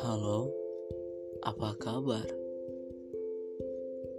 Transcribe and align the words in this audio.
Halo, 0.00 0.48
apa 1.44 1.76
kabar? 1.76 2.24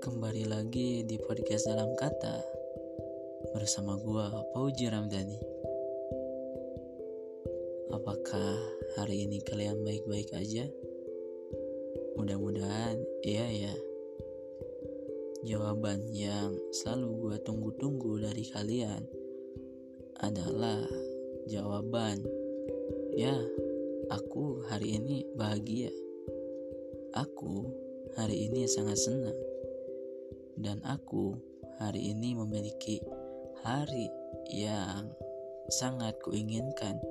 Kembali 0.05 0.45
lagi 0.45 1.01
di 1.09 1.17
podcast 1.17 1.65
dalam 1.65 1.97
kata 1.97 2.45
bersama 3.57 3.97
gua 4.05 4.29
Pauji 4.53 4.85
Ramdhani. 4.85 5.41
Apakah 7.97 8.61
hari 9.01 9.25
ini 9.25 9.41
kalian 9.41 9.81
baik-baik 9.81 10.29
aja? 10.37 10.69
Mudah-mudahan 12.21 13.01
iya 13.25 13.49
ya. 13.49 13.73
Jawaban 15.41 16.05
yang 16.13 16.53
selalu 16.69 17.09
gua 17.17 17.41
tunggu-tunggu 17.41 18.21
dari 18.21 18.45
kalian 18.45 19.20
adalah 20.21 20.77
jawaban 21.49 22.21
ya 23.17 23.33
aku 24.13 24.61
hari 24.69 25.01
ini 25.01 25.25
bahagia. 25.33 25.89
Aku 27.11 27.67
hari 28.15 28.47
ini 28.47 28.69
sangat 28.69 29.01
senang. 29.01 29.35
Dan 30.55 30.79
aku 30.85 31.35
hari 31.81 32.13
ini 32.13 32.37
memiliki 32.37 33.01
hari 33.65 34.07
yang 34.53 35.09
sangat 35.73 36.15
kuinginkan. 36.21 37.01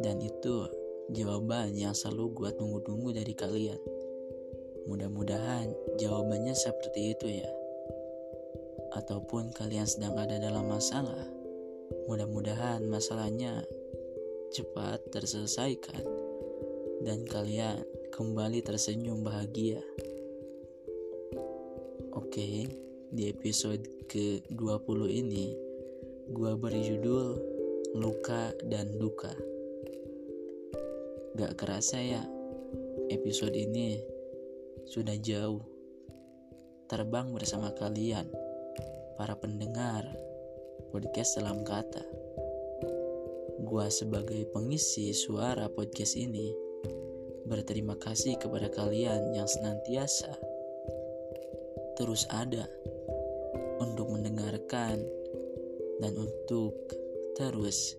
Dan 0.00 0.24
itu 0.24 0.66
jawaban 1.12 1.76
yang 1.76 1.92
selalu 1.92 2.32
gue 2.34 2.50
tunggu-tunggu 2.56 3.12
dari 3.12 3.34
kalian. 3.36 3.78
Mudah-mudahan 4.88 5.68
jawabannya 6.00 6.56
seperti 6.56 7.12
itu 7.12 7.26
ya. 7.44 7.50
Ataupun 8.96 9.52
kalian 9.52 9.84
sedang 9.84 10.16
ada 10.16 10.40
dalam 10.40 10.64
masalah 10.64 11.37
Mudah-mudahan 12.08 12.88
masalahnya 12.88 13.60
cepat 14.48 15.12
terselesaikan 15.12 16.00
dan 17.04 17.28
kalian 17.28 17.84
kembali 18.16 18.64
tersenyum 18.64 19.20
bahagia. 19.20 19.84
Oke, 22.16 22.64
di 23.12 23.22
episode 23.28 23.84
ke-20 24.08 25.00
ini 25.12 25.52
gua 26.32 26.56
beri 26.56 26.80
judul 26.80 27.36
Luka 27.92 28.56
dan 28.64 28.96
Duka. 28.96 29.36
Gak 31.36 31.60
kerasa 31.60 32.00
ya, 32.00 32.24
episode 33.12 33.52
ini 33.52 34.00
sudah 34.88 35.20
jauh 35.20 35.60
terbang 36.88 37.36
bersama 37.36 37.68
kalian, 37.76 38.32
para 39.20 39.36
pendengar 39.36 40.08
podcast 40.88 41.36
dalam 41.36 41.60
kata. 41.64 42.00
Gua 43.64 43.92
sebagai 43.92 44.48
pengisi 44.48 45.12
suara 45.12 45.68
podcast 45.68 46.16
ini 46.16 46.52
berterima 47.44 47.96
kasih 47.96 48.40
kepada 48.40 48.72
kalian 48.72 49.36
yang 49.36 49.48
senantiasa 49.48 50.32
terus 51.96 52.24
ada 52.30 52.64
untuk 53.82 54.06
mendengarkan 54.08 55.02
dan 55.98 56.12
untuk 56.14 56.78
terus 57.34 57.98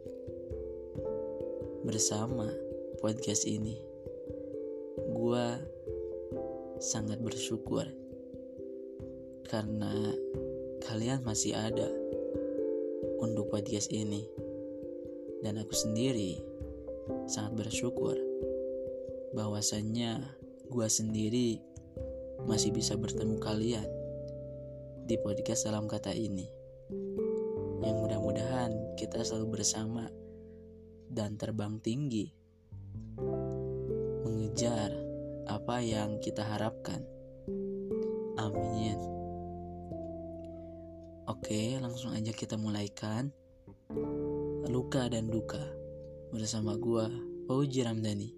bersama 1.84 2.48
podcast 3.04 3.44
ini. 3.44 3.78
Gua 5.14 5.60
sangat 6.80 7.20
bersyukur 7.20 7.84
karena 9.52 10.16
kalian 10.88 11.20
masih 11.28 11.52
ada 11.58 11.99
untuk 13.20 13.52
podcast 13.52 13.92
ini. 13.92 14.24
Dan 15.40 15.60
aku 15.60 15.72
sendiri 15.72 16.40
sangat 17.28 17.56
bersyukur 17.68 18.16
bahwasannya 19.32 20.24
gua 20.68 20.88
sendiri 20.92 21.62
masih 22.48 22.72
bisa 22.76 22.96
bertemu 22.96 23.40
kalian 23.40 23.88
di 25.06 25.16
podcast 25.20 25.68
dalam 25.68 25.88
kata 25.88 26.12
ini. 26.16 26.48
Yang 27.80 27.96
mudah-mudahan 28.04 29.00
kita 29.00 29.24
selalu 29.24 29.60
bersama 29.60 30.12
dan 31.10 31.40
terbang 31.40 31.80
tinggi 31.80 32.32
mengejar 34.24 34.94
apa 35.50 35.82
yang 35.82 36.22
kita 36.22 36.46
harapkan. 36.46 37.02
Amin. 38.38 39.19
Oke, 41.30 41.78
langsung 41.78 42.10
aja 42.10 42.34
kita 42.34 42.58
mulaikan. 42.58 43.30
Luka 44.66 45.06
dan 45.14 45.30
duka 45.30 45.62
bersama 46.34 46.74
gua 46.74 47.06
Pauji 47.46 47.86
Ramdhani. 47.86 48.34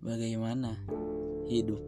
Bagaimana 0.00 0.80
hidup? 1.44 1.84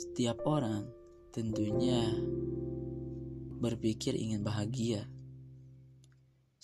Setiap 0.00 0.40
orang 0.48 0.88
tentunya 1.36 2.00
berpikir 3.60 4.16
ingin 4.16 4.40
bahagia. 4.40 5.04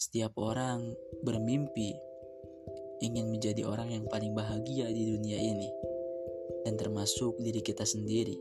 Setiap 0.00 0.32
orang 0.40 0.96
bermimpi 1.20 1.92
ingin 3.04 3.28
menjadi 3.28 3.68
orang 3.68 3.92
yang 3.92 4.08
paling 4.08 4.32
bahagia 4.32 4.88
di 4.88 5.12
dunia 5.12 5.36
ini 5.36 5.91
dan 6.62 6.78
termasuk 6.78 7.38
diri 7.42 7.62
kita 7.62 7.82
sendiri. 7.82 8.38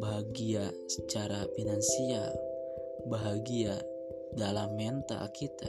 Bahagia 0.00 0.72
secara 0.88 1.44
finansial, 1.52 2.32
bahagia 3.08 3.76
dalam 4.32 4.72
mental 4.76 5.28
kita, 5.36 5.68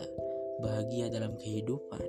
bahagia 0.63 1.11
dalam 1.11 1.35
kehidupan, 1.35 2.03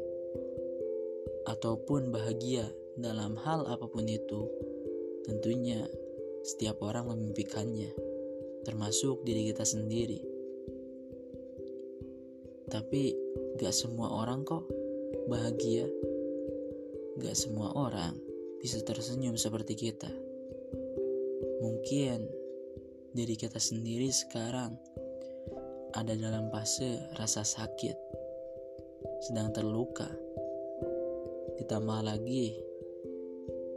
ataupun 1.51 2.15
bahagia 2.15 2.63
dalam 2.95 3.35
hal 3.43 3.67
apa 3.67 3.87
pun 3.91 4.07
itu, 4.07 4.47
tentunya 5.27 5.83
setiap 6.47 6.79
orang 6.83 7.11
memimpikannya, 7.11 7.91
termasuk 8.63 9.27
diri 9.27 9.51
kita 9.51 9.67
sendiri. 9.67 10.23
Tapi 12.71 13.13
gak 13.59 13.75
semua 13.75 14.23
orang 14.23 14.47
kok 14.47 14.65
bahagia. 15.29 15.85
Gak 17.21 17.37
semua 17.37 17.77
orang 17.77 18.32
bisa 18.63 18.79
tersenyum 18.87 19.35
seperti 19.35 19.75
kita. 19.75 20.07
Mungkin 21.59 22.31
diri 23.11 23.35
kita 23.35 23.59
sendiri 23.59 24.07
sekarang 24.15 24.79
ada 25.99 26.15
dalam 26.15 26.47
fase 26.55 27.03
rasa 27.19 27.43
sakit, 27.43 27.99
sedang 29.27 29.51
terluka, 29.51 30.07
ditambah 31.59 32.01
lagi 32.07 32.55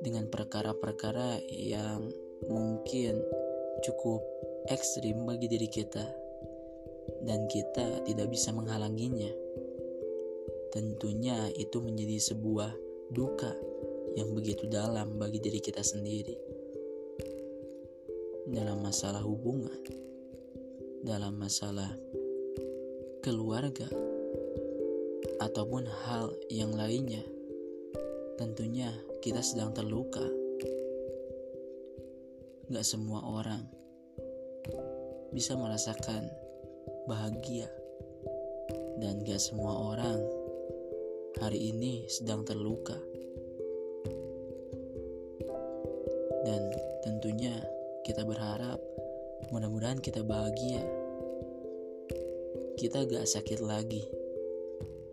dengan 0.05 0.29
perkara-perkara 0.29 1.41
yang 1.49 2.05
mungkin 2.45 3.25
cukup 3.81 4.21
ekstrim 4.69 5.25
bagi 5.25 5.49
diri 5.49 5.65
kita, 5.65 6.05
dan 7.25 7.49
kita 7.49 8.05
tidak 8.05 8.29
bisa 8.29 8.53
menghalanginya. 8.53 9.33
Tentunya, 10.69 11.49
itu 11.57 11.81
menjadi 11.81 12.21
sebuah 12.21 12.71
duka 13.11 13.74
yang 14.15 14.31
begitu 14.31 14.65
dalam 14.71 15.19
bagi 15.19 15.43
diri 15.43 15.59
kita 15.59 15.83
sendiri. 15.83 16.35
Dalam 18.47 18.79
masalah 18.79 19.19
hubungan, 19.19 19.75
dalam 21.03 21.35
masalah 21.35 21.91
keluarga, 23.19 23.91
ataupun 25.43 25.83
hal 26.07 26.31
yang 26.47 26.71
lainnya, 26.71 27.25
tentunya 28.39 28.93
kita 29.19 29.43
sedang 29.43 29.75
terluka. 29.75 30.23
Gak 32.71 32.85
semua 32.85 33.21
orang 33.21 33.67
bisa 35.35 35.59
merasakan 35.59 36.31
bahagia, 37.09 37.67
dan 39.01 39.19
gak 39.25 39.41
semua 39.41 39.91
orang 39.91 40.21
hari 41.41 41.75
ini 41.75 42.07
sedang 42.07 42.47
terluka. 42.47 42.95
Dan 46.45 46.69
tentunya 47.01 47.57
kita 48.05 48.21
berharap 48.21 48.77
mudah-mudahan 49.49 49.97
kita 49.97 50.21
bahagia. 50.21 50.85
Kita 52.77 53.01
gak 53.09 53.25
sakit 53.25 53.65
lagi. 53.65 54.05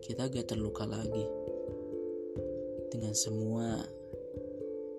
Kita 0.05 0.29
gak 0.29 0.52
terluka 0.52 0.84
lagi. 0.84 1.25
Dengan 2.93 3.17
semua 3.17 3.81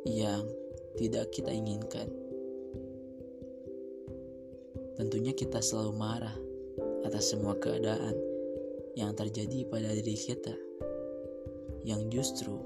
yang 0.09 0.49
tidak 0.97 1.29
kita 1.29 1.53
inginkan. 1.53 2.09
Tentunya 4.97 5.37
kita 5.37 5.61
selalu 5.61 5.93
marah 5.93 6.37
atas 7.05 7.29
semua 7.29 7.53
keadaan 7.61 8.17
yang 8.97 9.13
terjadi 9.13 9.69
pada 9.69 9.93
diri 9.93 10.17
kita. 10.17 10.57
Yang 11.85 12.01
justru 12.09 12.57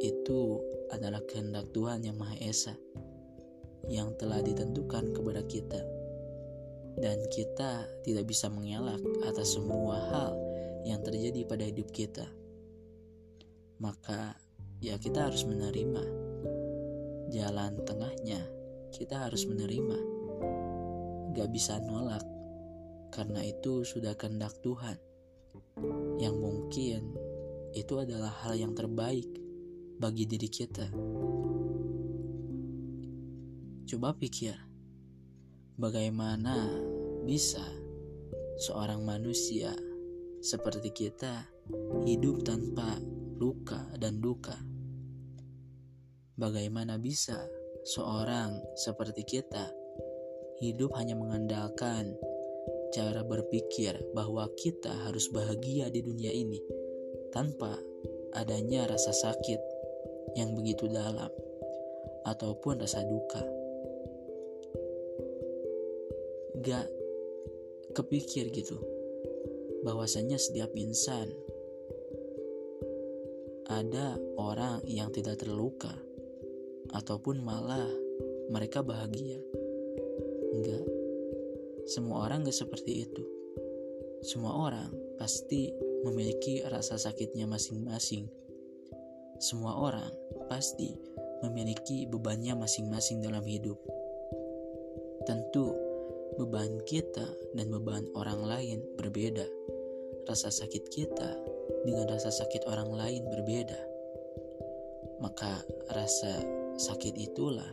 itu 0.00 0.60
adalah 0.92 1.20
kehendak 1.28 1.68
Tuhan 1.72 2.04
yang 2.04 2.16
Maha 2.16 2.36
Esa 2.40 2.76
yang 3.88 4.14
telah 4.18 4.42
ditentukan 4.44 5.14
kepada 5.14 5.42
kita. 5.46 5.80
Dan 6.92 7.24
kita 7.32 7.88
tidak 8.04 8.28
bisa 8.28 8.52
mengelak 8.52 9.00
atas 9.24 9.56
semua 9.56 9.96
hal 10.12 10.32
yang 10.84 11.00
terjadi 11.00 11.46
pada 11.48 11.64
hidup 11.64 11.88
kita. 11.88 12.28
Maka 13.80 14.36
ya 14.78 15.00
kita 15.00 15.30
harus 15.30 15.42
menerima 15.48 16.04
jalan 17.32 17.80
tengahnya. 17.88 18.44
Kita 18.92 19.24
harus 19.26 19.48
menerima. 19.48 19.98
Gak 21.32 21.48
bisa 21.48 21.80
nolak 21.80 22.22
karena 23.08 23.40
itu 23.44 23.84
sudah 23.88 24.12
kehendak 24.16 24.52
Tuhan. 24.60 25.00
Yang 26.20 26.36
mungkin 26.36 27.00
itu 27.72 27.94
adalah 27.96 28.32
hal 28.44 28.56
yang 28.56 28.76
terbaik 28.76 29.28
bagi 29.96 30.28
diri 30.28 30.48
kita. 30.48 30.92
Coba 33.92 34.16
pikir, 34.16 34.56
bagaimana 35.76 36.56
bisa 37.28 37.60
seorang 38.56 39.04
manusia 39.04 39.68
seperti 40.40 40.96
kita 40.96 41.44
hidup 42.08 42.40
tanpa 42.40 42.96
luka 43.36 43.84
dan 44.00 44.16
duka? 44.24 44.56
Bagaimana 46.40 46.96
bisa 46.96 47.36
seorang 47.84 48.64
seperti 48.80 49.28
kita 49.28 49.68
hidup 50.64 50.96
hanya 50.96 51.12
mengandalkan 51.12 52.16
cara 52.96 53.20
berpikir 53.20 53.92
bahwa 54.16 54.48
kita 54.56 55.04
harus 55.04 55.28
bahagia 55.28 55.92
di 55.92 56.00
dunia 56.00 56.32
ini 56.32 56.64
tanpa 57.28 57.76
adanya 58.32 58.88
rasa 58.88 59.12
sakit 59.12 59.60
yang 60.40 60.56
begitu 60.56 60.88
dalam 60.88 61.28
ataupun 62.24 62.80
rasa 62.80 63.04
duka? 63.04 63.60
Gak 66.60 66.86
kepikir 67.96 68.52
gitu 68.52 68.76
bahwasanya 69.82 70.38
setiap 70.38 70.72
insan 70.76 71.28
ada 73.72 74.20
orang 74.36 74.84
yang 74.84 75.08
tidak 75.08 75.40
terluka 75.40 75.90
ataupun 76.92 77.40
malah 77.40 77.88
mereka 78.52 78.84
bahagia. 78.84 79.40
Enggak. 80.52 80.84
Semua 81.88 82.28
orang 82.28 82.44
gak 82.44 82.54
seperti 82.54 83.08
itu. 83.08 83.22
Semua 84.22 84.54
orang 84.54 84.92
pasti 85.16 85.72
memiliki 86.04 86.62
rasa 86.68 87.00
sakitnya 87.00 87.48
masing-masing. 87.48 88.28
Semua 89.42 89.74
orang 89.80 90.12
pasti 90.46 90.94
memiliki 91.42 92.06
bebannya 92.06 92.54
masing-masing 92.54 93.18
dalam 93.18 93.42
hidup. 93.42 93.80
Tentu, 95.26 95.74
beban 96.40 96.80
kita 96.88 97.26
dan 97.52 97.66
beban 97.68 98.08
orang 98.16 98.40
lain 98.44 98.78
berbeda 98.96 99.44
rasa 100.26 100.48
sakit 100.54 100.86
kita 100.86 101.30
dengan 101.82 102.06
rasa 102.10 102.30
sakit 102.30 102.66
orang 102.70 102.90
lain 102.94 103.22
berbeda. 103.30 103.80
Maka 105.22 105.62
rasa 105.94 106.42
sakit 106.78 107.14
itulah 107.14 107.68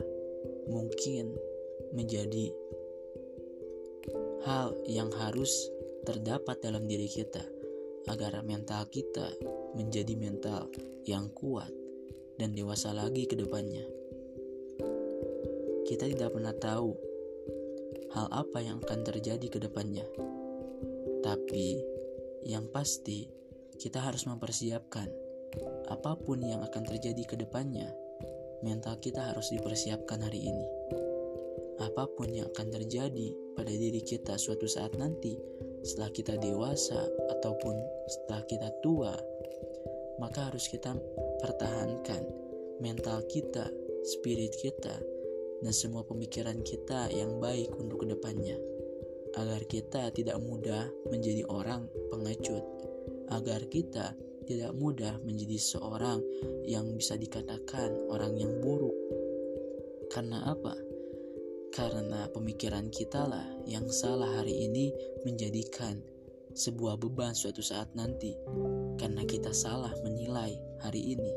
mungkin 0.70 1.34
menjadi 1.94 2.54
hal 4.46 4.78
yang 4.86 5.10
harus 5.14 5.70
terdapat 6.06 6.62
dalam 6.62 6.86
diri 6.86 7.10
kita 7.10 7.42
agar 8.10 8.42
mental 8.46 8.86
kita 8.90 9.30
menjadi 9.78 10.14
mental 10.18 10.70
yang 11.06 11.30
kuat 11.34 11.70
dan 12.38 12.54
dewasa 12.54 12.94
lagi 12.94 13.26
ke 13.30 13.38
depannya. 13.38 13.86
Kita 15.86 16.06
tidak 16.06 16.38
pernah 16.38 16.54
tahu 16.54 17.09
hal 18.14 18.28
apa 18.34 18.60
yang 18.62 18.82
akan 18.82 19.06
terjadi 19.06 19.48
ke 19.50 19.60
depannya. 19.62 20.06
Tapi 21.22 21.78
yang 22.48 22.72
pasti, 22.72 23.28
kita 23.80 24.00
harus 24.04 24.28
mempersiapkan 24.28 25.08
apa 25.90 26.14
pun 26.20 26.40
yang 26.44 26.62
akan 26.62 26.84
terjadi 26.86 27.24
ke 27.26 27.36
depannya. 27.40 27.90
Mental 28.60 29.00
kita 29.00 29.34
harus 29.34 29.50
dipersiapkan 29.56 30.20
hari 30.20 30.52
ini. 30.52 30.68
Apa 31.80 32.12
pun 32.12 32.28
yang 32.28 32.52
akan 32.52 32.68
terjadi 32.76 33.32
pada 33.56 33.72
diri 33.72 34.04
kita 34.04 34.36
suatu 34.36 34.68
saat 34.68 35.00
nanti, 35.00 35.40
setelah 35.80 36.12
kita 36.12 36.34
dewasa 36.36 37.08
ataupun 37.40 37.76
setelah 38.12 38.44
kita 38.52 38.70
tua, 38.84 39.16
maka 40.20 40.52
harus 40.52 40.68
kita 40.68 40.92
pertahankan 41.40 42.28
mental 42.84 43.24
kita, 43.32 43.72
spirit 44.04 44.52
kita, 44.60 45.00
dan 45.60 45.74
semua 45.76 46.08
pemikiran 46.08 46.64
kita 46.64 47.12
yang 47.12 47.40
baik 47.40 47.72
untuk 47.76 48.04
ke 48.04 48.16
depannya 48.16 48.58
agar 49.38 49.62
kita 49.70 50.10
tidak 50.10 50.42
mudah 50.42 50.90
menjadi 51.12 51.46
orang 51.48 51.86
pengecut, 52.10 52.66
agar 53.30 53.62
kita 53.70 54.18
tidak 54.50 54.74
mudah 54.74 55.22
menjadi 55.22 55.62
seorang 55.62 56.18
yang 56.66 56.90
bisa 56.98 57.14
dikatakan 57.14 57.94
orang 58.10 58.34
yang 58.40 58.58
buruk. 58.58 58.96
Karena 60.10 60.42
apa? 60.50 60.74
Karena 61.70 62.26
pemikiran 62.34 62.90
kita 62.90 63.30
lah 63.30 63.46
yang 63.70 63.86
salah 63.94 64.42
hari 64.42 64.66
ini 64.66 64.90
menjadikan 65.22 66.02
sebuah 66.58 66.98
beban 66.98 67.38
suatu 67.38 67.62
saat 67.62 67.94
nanti 67.94 68.34
karena 68.98 69.22
kita 69.22 69.54
salah 69.54 69.94
menilai 70.02 70.58
hari 70.82 71.14
ini. 71.14 71.34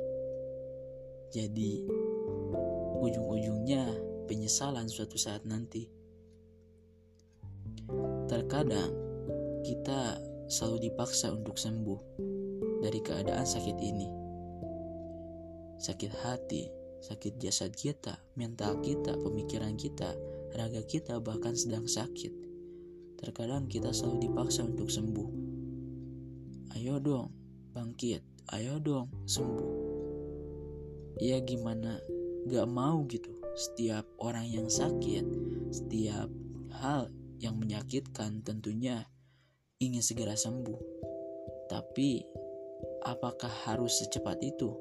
Jadi 1.29 1.85
ujung-ujungnya 3.05 4.12
penyesalan 4.27 4.87
suatu 4.87 5.19
saat 5.19 5.43
nanti. 5.45 5.87
Terkadang 8.31 8.91
kita 9.63 10.19
selalu 10.51 10.91
dipaksa 10.91 11.33
untuk 11.33 11.57
sembuh 11.57 12.01
dari 12.83 13.01
keadaan 13.01 13.47
sakit 13.47 13.79
ini. 13.79 14.09
Sakit 15.83 16.13
hati, 16.23 16.71
sakit 17.03 17.43
jasad 17.43 17.75
kita, 17.75 18.15
mental 18.39 18.79
kita, 18.83 19.19
pemikiran 19.19 19.75
kita, 19.75 20.15
raga 20.55 20.83
kita 20.87 21.19
bahkan 21.19 21.59
sedang 21.59 21.91
sakit. 21.91 22.31
Terkadang 23.19 23.67
kita 23.67 23.91
selalu 23.91 24.31
dipaksa 24.31 24.67
untuk 24.67 24.91
sembuh. 24.91 25.29
Ayo 26.79 26.99
dong, 26.99 27.31
bangkit. 27.75 28.23
Ayo 28.51 28.83
dong, 28.83 29.11
sembuh. 29.27 29.73
Ya 31.23 31.39
gimana, 31.39 32.03
gak 32.51 32.67
mau 32.67 33.07
gitu. 33.07 33.42
Setiap 33.53 34.09
orang 34.17 34.49
yang 34.49 34.69
sakit, 34.73 35.25
setiap 35.69 36.29
hal 36.81 37.13
yang 37.37 37.61
menyakitkan 37.61 38.41
tentunya 38.41 39.05
ingin 39.77 40.01
segera 40.01 40.33
sembuh. 40.33 40.81
Tapi 41.69 42.25
apakah 43.05 43.53
harus 43.69 44.01
secepat 44.01 44.41
itu? 44.41 44.73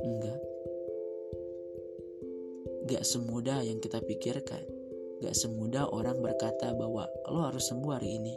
Enggak. 0.00 0.40
Gak 2.88 3.04
semudah 3.04 3.60
yang 3.60 3.84
kita 3.84 4.00
pikirkan. 4.00 4.64
Gak 5.20 5.36
semudah 5.36 5.92
orang 5.92 6.24
berkata 6.24 6.72
bahwa 6.72 7.04
lo 7.28 7.52
harus 7.52 7.68
sembuh 7.68 7.92
hari 8.00 8.16
ini. 8.16 8.34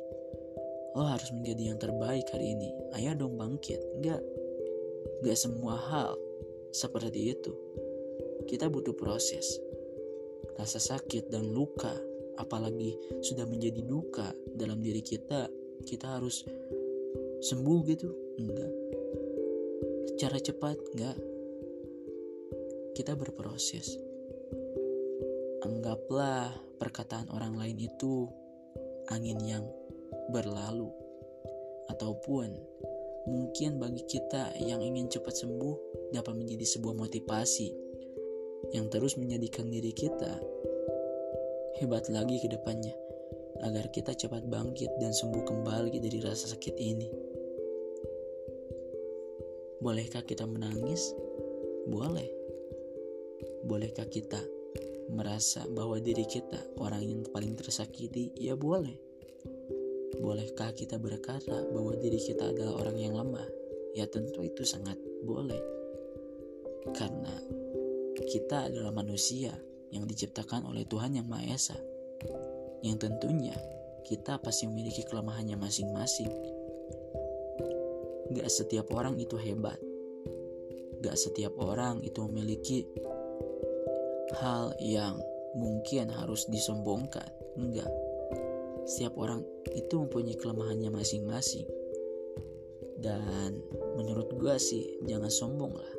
Lo 0.99 1.07
harus 1.07 1.31
menjadi 1.31 1.71
yang 1.71 1.79
terbaik 1.79 2.27
hari 2.35 2.51
ini. 2.51 2.69
Ayo 2.99 3.15
dong 3.15 3.39
bangkit. 3.39 3.79
Enggak. 3.95 4.19
Gak 5.23 5.39
semua 5.39 5.79
hal 5.79 6.19
seperti 6.75 7.31
itu. 7.31 7.55
Kita 8.47 8.67
butuh 8.69 8.95
proses. 8.95 9.59
Rasa 10.59 10.77
sakit 10.77 11.33
dan 11.33 11.49
luka 11.49 11.93
apalagi 12.37 12.97
sudah 13.21 13.45
menjadi 13.45 13.81
duka 13.85 14.33
dalam 14.57 14.81
diri 14.81 15.05
kita 15.05 15.45
kita 15.83 16.17
harus 16.17 16.47
sembuh 17.43 17.79
gitu? 17.91 18.09
Enggak. 18.39 18.73
Secara 20.15 20.37
cepat 20.39 20.77
enggak. 20.95 21.17
Kita 22.93 23.17
berproses. 23.17 23.97
Anggaplah 25.65 26.53
perkataan 26.79 27.27
orang 27.33 27.57
lain 27.57 27.77
itu 27.83 28.29
angin 29.11 29.39
yang 29.43 29.65
berlalu. 30.31 30.87
Ataupun 31.91 32.47
mungkin 33.27 33.79
bagi 33.79 34.03
kita 34.07 34.55
yang 34.63 34.79
ingin 34.79 35.11
cepat 35.11 35.35
sembuh 35.35 35.75
dapat 36.15 36.33
menjadi 36.35 36.63
sebuah 36.63 36.95
motivasi 36.95 37.82
yang 38.73 38.89
terus 38.89 39.15
menjadikan 39.15 39.69
diri 39.69 39.93
kita 39.93 40.41
hebat 41.77 42.09
lagi 42.09 42.37
ke 42.41 42.49
depannya, 42.49 42.93
agar 43.65 43.89
kita 43.89 44.13
cepat 44.13 44.45
bangkit 44.49 44.89
dan 45.01 45.13
sembuh 45.13 45.43
kembali 45.45 45.97
dari 46.01 46.19
rasa 46.21 46.53
sakit 46.53 46.75
ini. 46.77 47.07
Bolehkah 49.83 50.23
kita 50.23 50.47
menangis? 50.47 51.11
Boleh. 51.89 52.29
Bolehkah 53.67 54.07
kita 54.07 54.39
merasa 55.11 55.67
bahwa 55.67 55.99
diri 55.99 56.23
kita 56.23 56.79
orang 56.79 57.03
yang 57.03 57.21
paling 57.29 57.57
tersakiti? 57.59 58.31
Ya 58.39 58.55
boleh. 58.55 58.95
Bolehkah 60.23 60.71
kita 60.71 60.95
berkata 61.01 61.67
bahwa 61.73 61.99
diri 61.99 62.15
kita 62.15 62.55
adalah 62.55 62.79
orang 62.79 62.97
yang 63.01 63.13
lemah? 63.17 63.49
Ya 63.91 64.07
tentu 64.07 64.45
itu 64.45 64.63
sangat 64.63 64.95
boleh. 65.27 65.59
Karena 66.95 67.33
kita 68.33 68.65
adalah 68.65 68.89
manusia 68.89 69.53
yang 69.93 70.09
diciptakan 70.09 70.65
oleh 70.65 70.89
Tuhan 70.89 71.13
Yang 71.13 71.27
Maha 71.29 71.45
Esa. 71.53 71.77
Yang 72.81 73.05
tentunya 73.05 73.53
kita 74.01 74.41
pasti 74.41 74.65
memiliki 74.65 75.05
kelemahannya 75.05 75.53
masing-masing. 75.53 76.33
Gak 78.33 78.49
setiap 78.49 78.89
orang 78.89 79.21
itu 79.21 79.37
hebat. 79.37 79.77
Gak 81.05 81.13
setiap 81.13 81.53
orang 81.61 82.01
itu 82.01 82.25
memiliki 82.25 82.89
hal 84.41 84.73
yang 84.81 85.21
mungkin 85.53 86.09
harus 86.09 86.49
disombongkan. 86.49 87.29
Enggak. 87.53 87.91
Setiap 88.89 89.13
orang 89.21 89.45
itu 89.77 89.93
mempunyai 90.01 90.41
kelemahannya 90.41 90.89
masing-masing. 90.89 91.69
Dan 92.97 93.61
menurut 93.93 94.33
gue 94.33 94.57
sih 94.57 94.97
jangan 95.05 95.29
sombong 95.29 95.77
lah. 95.77 95.93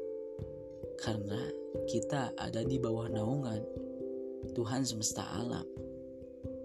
Karena 0.98 1.63
kita 1.84 2.32
ada 2.40 2.64
di 2.64 2.80
bawah 2.80 3.08
naungan 3.12 3.60
Tuhan 4.56 4.84
semesta 4.84 5.24
alam. 5.36 5.64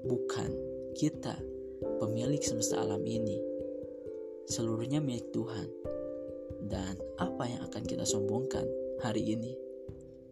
Bukan 0.07 0.51
kita 0.95 1.35
pemilik 1.99 2.39
semesta 2.39 2.79
alam 2.79 3.03
ini. 3.03 3.39
Seluruhnya 4.47 5.03
milik 5.03 5.31
Tuhan. 5.35 5.67
Dan 6.59 6.99
apa 7.15 7.47
yang 7.47 7.61
akan 7.71 7.83
kita 7.88 8.03
sombongkan 8.03 8.67
hari 8.99 9.35
ini? 9.35 9.55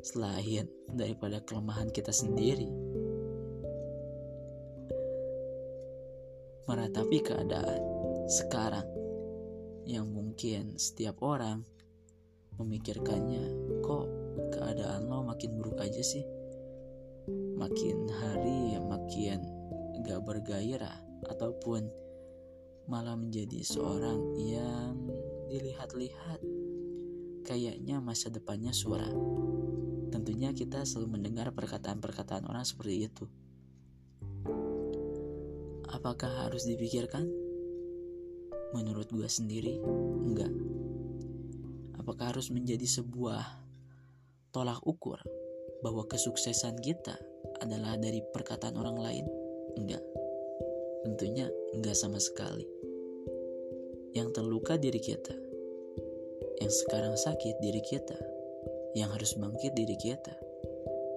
Selain 0.03 0.67
daripada 0.91 1.39
kelemahan 1.43 1.91
kita 1.91 2.11
sendiri. 2.11 2.67
Meratapi 6.67 7.17
keadaan 7.23 7.81
sekarang 8.27 8.87
yang 9.87 10.11
mungkin 10.11 10.75
setiap 10.75 11.23
orang 11.23 11.63
memikirkannya 12.59 13.79
kok 13.79 14.16
keadaan 14.53 15.09
lo 15.09 15.25
makin 15.25 15.57
buruk 15.57 15.79
aja 15.81 16.01
sih. 16.01 16.25
Makin 17.57 17.97
hari 18.07 18.77
makin 18.79 19.39
gak 20.05 20.23
bergairah 20.23 20.97
ataupun 21.27 21.89
malah 22.87 23.19
menjadi 23.19 23.59
seorang 23.67 24.19
yang 24.39 24.95
dilihat-lihat. 25.51 26.39
Kayaknya 27.43 27.99
masa 27.99 28.31
depannya 28.31 28.71
suara. 28.71 29.07
Tentunya 30.07 30.55
kita 30.55 30.87
selalu 30.87 31.19
mendengar 31.19 31.51
perkataan-perkataan 31.51 32.47
orang 32.47 32.63
seperti 32.63 33.11
itu. 33.11 33.25
Apakah 35.87 36.47
harus 36.47 36.67
dipikirkan? 36.67 37.27
Menurut 38.75 39.07
gue 39.11 39.27
sendiri, 39.27 39.79
enggak. 40.27 40.51
Apakah 41.99 42.35
harus 42.35 42.51
menjadi 42.51 42.83
sebuah 42.83 43.66
tolak 44.51 44.81
ukur 44.83 45.19
bahwa 45.81 46.03
kesuksesan 46.09 46.79
kita 46.81 47.15
adalah 47.61 47.97
dari 47.99 48.21
perkataan 48.33 48.75
orang 48.77 48.97
lain? 48.97 49.25
Enggak. 49.77 50.03
Tentunya 51.05 51.47
enggak 51.77 51.95
sama 51.95 52.17
sekali. 52.17 52.65
Yang 54.17 54.41
terluka 54.41 54.75
diri 54.75 54.97
kita. 54.97 55.35
Yang 56.57 56.85
sekarang 56.85 57.15
sakit 57.15 57.61
diri 57.61 57.81
kita. 57.85 58.17
Yang 58.97 59.09
harus 59.21 59.31
bangkit 59.37 59.77
diri 59.77 59.95
kita. 59.99 60.33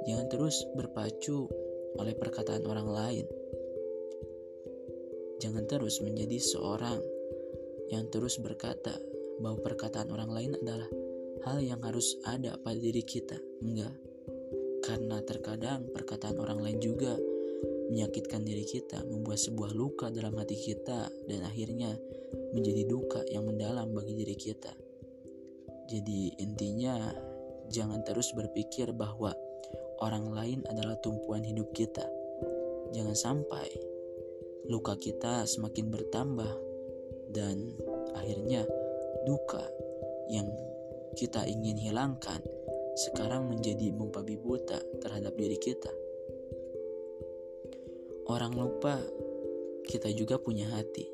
Jangan 0.04 0.26
terus 0.28 0.64
berpacu 0.76 1.48
oleh 1.96 2.14
perkataan 2.16 2.64
orang 2.68 2.88
lain. 2.88 3.26
Jangan 5.40 5.64
terus 5.64 6.04
menjadi 6.04 6.36
seorang 6.36 7.00
yang 7.88 8.06
terus 8.12 8.36
berkata 8.38 8.92
bahwa 9.40 9.58
perkataan 9.64 10.12
orang 10.12 10.30
lain 10.30 10.52
adalah 10.60 10.86
hal 11.46 11.58
yang 11.60 11.80
harus 11.80 12.16
ada 12.26 12.56
pada 12.60 12.76
diri 12.76 13.04
kita. 13.04 13.36
Enggak. 13.64 13.94
Karena 14.80 15.20
terkadang 15.24 15.88
perkataan 15.92 16.40
orang 16.40 16.60
lain 16.64 16.78
juga 16.80 17.14
menyakitkan 17.90 18.46
diri 18.46 18.62
kita, 18.62 19.02
membuat 19.02 19.42
sebuah 19.42 19.74
luka 19.74 20.08
dalam 20.14 20.38
hati 20.38 20.56
kita 20.56 21.10
dan 21.26 21.40
akhirnya 21.42 21.90
menjadi 22.54 22.86
duka 22.86 23.20
yang 23.28 23.44
mendalam 23.50 23.90
bagi 23.90 24.14
diri 24.14 24.36
kita. 24.38 24.70
Jadi 25.90 26.38
intinya 26.38 27.10
jangan 27.66 28.06
terus 28.06 28.30
berpikir 28.30 28.94
bahwa 28.94 29.34
orang 30.00 30.30
lain 30.30 30.60
adalah 30.70 30.94
tumpuan 31.02 31.42
hidup 31.42 31.74
kita. 31.74 32.06
Jangan 32.94 33.14
sampai 33.18 33.66
luka 34.70 34.94
kita 34.94 35.46
semakin 35.50 35.90
bertambah 35.90 36.52
dan 37.34 37.74
akhirnya 38.14 38.66
duka 39.26 39.66
yang 40.30 40.46
kita 41.18 41.46
ingin 41.46 41.78
hilangkan 41.78 42.42
sekarang 42.98 43.48
menjadi 43.48 43.94
membabi 43.94 44.36
buta 44.36 44.78
terhadap 45.00 45.32
diri 45.38 45.56
kita. 45.56 45.90
Orang 48.30 48.54
lupa 48.54 49.00
kita 49.88 50.12
juga 50.14 50.38
punya 50.38 50.70
hati. 50.70 51.08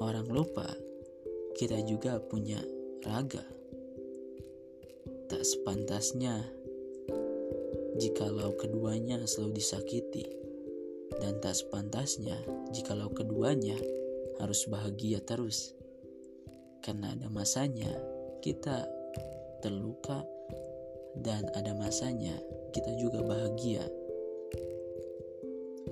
Orang 0.00 0.26
lupa 0.32 0.66
kita 1.54 1.78
juga 1.84 2.18
punya 2.18 2.58
raga. 3.04 3.44
Tak 5.30 5.44
sepantasnya 5.46 6.42
jikalau 8.00 8.56
keduanya 8.56 9.20
selalu 9.28 9.60
disakiti 9.60 10.24
dan 11.20 11.38
tak 11.38 11.54
sepantasnya 11.54 12.40
jikalau 12.72 13.12
keduanya 13.12 13.76
harus 14.40 14.64
bahagia 14.66 15.20
terus. 15.20 15.76
Karena 16.80 17.12
ada 17.12 17.28
masanya 17.28 17.92
kita 18.40 18.88
terluka 19.60 20.24
dan 21.20 21.44
ada 21.52 21.76
masanya 21.76 22.32
kita 22.72 22.96
juga 22.96 23.20
bahagia. 23.20 23.84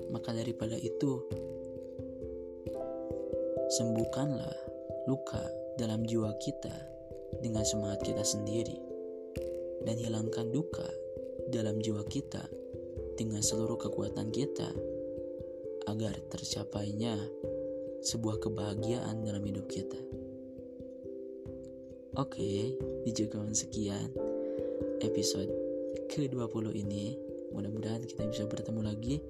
Maka 0.09 0.33
daripada 0.33 0.73
itu, 0.73 1.21
sembuhkanlah 3.69 4.57
luka 5.05 5.43
dalam 5.77 6.01
jiwa 6.09 6.33
kita 6.41 6.73
dengan 7.45 7.61
semangat 7.61 8.01
kita 8.01 8.25
sendiri 8.25 8.77
dan 9.85 9.95
hilangkan 10.01 10.49
duka 10.49 10.85
dalam 11.53 11.77
jiwa 11.77 12.01
kita 12.09 12.41
dengan 13.15 13.45
seluruh 13.45 13.77
kekuatan 13.77 14.33
kita 14.33 14.69
agar 15.85 16.17
tercapainya 16.33 17.17
sebuah 18.01 18.41
kebahagiaan 18.41 19.21
dalam 19.21 19.43
hidup 19.45 19.69
kita. 19.69 20.08
Oke, 22.19 22.75
di 23.07 23.11
juga 23.15 23.39
sekian 23.55 24.11
episode 24.99 25.47
ke-20 26.11 26.75
ini. 26.75 27.15
Mudah-mudahan 27.55 28.03
kita 28.03 28.27
bisa 28.27 28.43
bertemu 28.43 28.83
lagi 28.83 29.23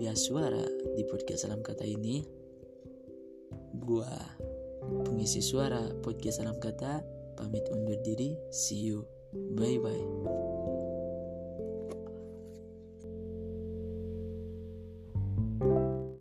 via 0.00 0.16
suara 0.16 0.64
di 0.96 1.04
podcast 1.04 1.44
Salam 1.44 1.60
Kata 1.60 1.84
ini. 1.84 2.24
Gua 3.76 4.08
pengisi 5.04 5.44
suara 5.44 5.92
podcast 6.00 6.40
Salam 6.40 6.56
Kata 6.56 7.04
pamit 7.36 7.68
undur 7.68 8.00
diri. 8.00 8.32
See 8.48 8.88
you. 8.88 9.04
Bye 9.52 9.76
bye. 9.76 10.45